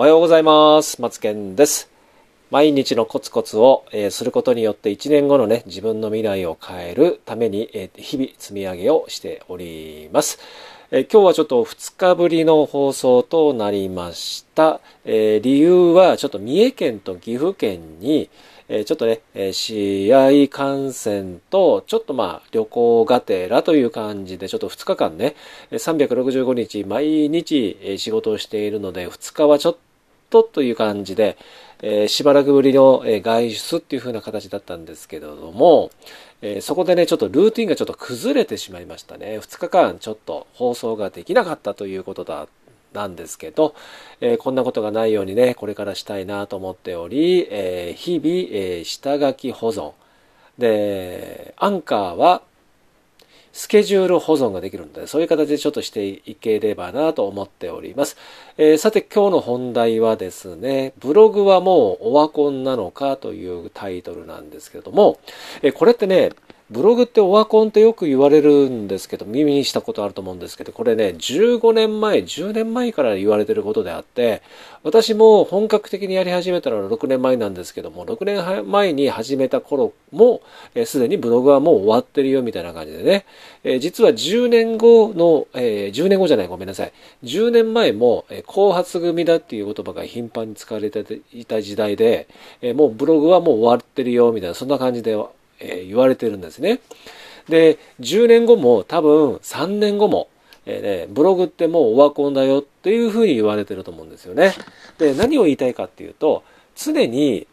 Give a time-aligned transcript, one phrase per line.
[0.00, 1.02] おはようございます。
[1.02, 1.90] 松健です。
[2.50, 10.38] 毎日のコツコツを、えーすることによって1年後のね、自分の未来を変えるために、えー日々積み上げをしております。
[10.90, 14.80] えー今日はちょっと2日ぶりの放送となりました。
[15.04, 18.30] え理由はちょっと三重県と岐阜県に、
[18.70, 25.36] えちょっとね、え試合観戦と、ちょっとまあ旅行がてらという感じで、ちょっと2日間ね、
[25.72, 29.89] 365日毎日仕事をしているので、2日はちょっと
[30.30, 31.36] とという感じで、
[31.82, 35.90] えーしばらくぶりのえ外出っていう風な形だったんですけれども、
[36.42, 39.38] えそこでね、ちょっとルーティンがちょっと崩れてしまいましたね。
[39.40, 42.48] 2日間ちょっと放送ができなかったということだ
[42.92, 43.74] なんですけど、
[44.20, 49.92] えーこんなことがないようにね、これからしたいなと思っており、えー日々、えー下書き保存。
[50.58, 52.42] で、アンカーは、
[53.52, 58.16] スケジュール保存ができるので、そういう形でちょっとしていければなと思っております。
[58.56, 65.18] えーさて今日の本題はですね、ブログはもうオワコンなのかというタイトルなんですけれども、
[65.62, 66.30] えーこれってね、
[66.70, 74.40] ブログってオワコンってよく言われるんですけど、耳にしたことあると思うんですけど、これね、15年前、10年前から言われてることであって、
[74.84, 80.42] 私も本格的にやり始めたのは6年前なんですけども、6年前に始めた頃も、
[80.84, 83.24] すでにブログはもう終わってるよみたいな感じでね、
[83.64, 86.92] えー実は10年後の、えー10年後じゃない、ごめんなさい。
[87.24, 92.28] 10年前も、えー後発組だっていう言葉が頻繁に使われていた時代で、
[92.62, 95.16] えーもうブログはもう終わってるよみたいな、そんな感じで、
[95.60, 96.80] え言われてるんですね。
[97.48, 100.28] で、10年後も多分3年後も、
[100.66, 104.54] えーね、ブログってもうオワコンだよっていうふうに言われてると思うんですよね。
[104.98, 106.42] で、何を言いたいかっていうと、
[106.76, 107.46] 常に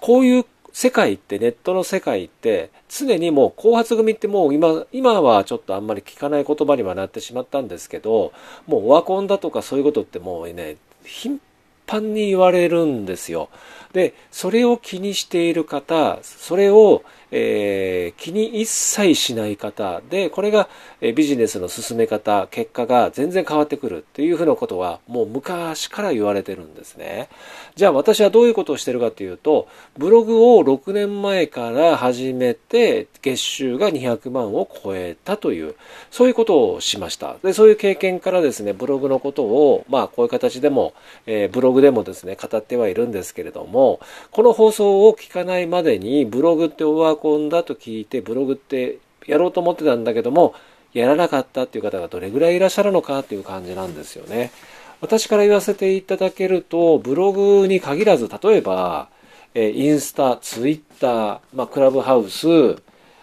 [0.00, 8.32] こういう世界って、ネットの世界って、常にもう後発組ってもう今、今はちょっとあんまり聞かない言葉にはなってしまったんですけど、
[8.66, 11.40] もうオワコンだとかそういうことってもうね、頻
[11.88, 13.48] 繁に言われるんですよ。
[13.92, 20.68] で、それを気にしている方、それを、えー気に一切しない方で、これが、
[21.00, 27.28] えビジネスの進め方、結果が全然変わってくるっていうふうなことは、もう昔から言われてるんですね。
[27.76, 35.74] じゃあ私はどういうことをしてるかというと、ブログを6年前から始めて、月収が200万を超えたという、
[36.10, 37.36] そういうことをしました。
[37.42, 40.94] で、そういう経験からですね、ブログのことを、まあこういう形でも、
[41.26, 44.00] えーブログでもですね、語ってはいるんですけれども、
[44.30, 50.54] この放送を聞かないまでに、ブログってワコンだと聞いて、ブログってやろうと思ってたんだけども、
[50.94, 54.50] やらなかったっていう方がどれぐらいいらっしゃるのかっていう感じなんですよね。
[55.00, 59.08] 私から言わせていただけると、ブログに限らず、例えば、
[59.54, 62.46] えインスタ、ツイッター、まあ、クラブハウス、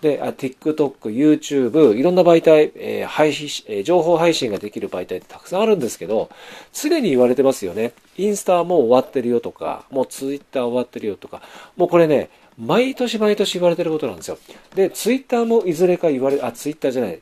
[0.00, 6.30] で、あ TikTok、YouTube、いろんな媒体、えー配信、えー情報配信ができる媒体ってたくさんあるんですけど、
[6.72, 7.92] 常に言われてますよね。
[8.16, 11.42] インスタはもう終わってるよとか、もう Twitter 終わってるよとか、
[11.76, 14.38] もうこれね、毎年毎年言われてることなんですよ。
[14.74, 17.20] で、Twitter もいずれか言われ、あ、Twitter じゃない。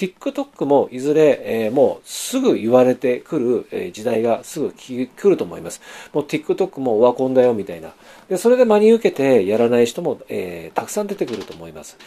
[0.00, 5.82] TikTok もいずれ、えーもうすぐ言われてくる、えー時代がすぐ来ると思います。
[6.14, 7.92] もう TikTok もオワコンだよみたいな。
[8.30, 11.98] で、それで真に受けてやらない人も、えーたくさん出てくると思います。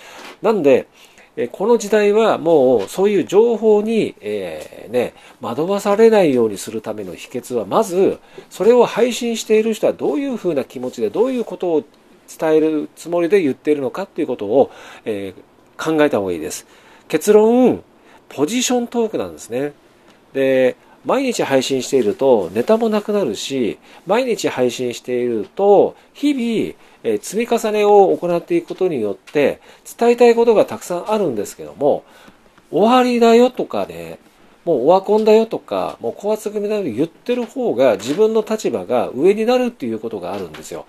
[0.42, 0.88] なんで、
[1.36, 8.20] えこの時代はもうそういう情報に、えーね、惑わされないようにするための秘訣は、まず、
[8.50, 11.84] それを配信している人はどういうふうな気持ちで、どういうことを
[12.28, 14.72] 伝えるつもりで言っているのかっていうことを、
[15.06, 16.66] えー考えた方がいいです。
[17.08, 17.84] 結論、
[18.30, 19.74] ポジショントークなんですね。
[20.34, 20.76] で、
[21.06, 29.60] 毎日配信しているとネタもなくなるし、毎日配信していると、日々、え積み重ねを行っていくことによって、
[29.98, 32.06] 伝えたいことがたくさんあるんですけども、
[32.72, 34.20] 終わりだよとかね、
[34.64, 40.86] もうオワコンだよとか、もう高圧組だよと言ってる方が自分の立場が上になるっていうことがあるんですよ。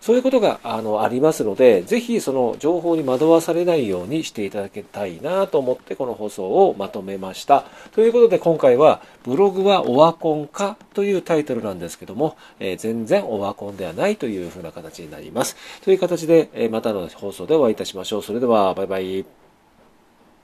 [0.00, 7.64] そういうことがあのありますので、ぜひその情報に惑わされないようにしていただきたいなと思ってこの放送をまとめました。
[7.92, 15.56] ということで今回はブログはオワコンかというタイトルなんですけども、えー全然オワコンではないというふうな形になります。
[15.82, 18.22] という形で、えまたの放送でお会いいたしましょう。
[18.22, 19.37] それではバイバイ。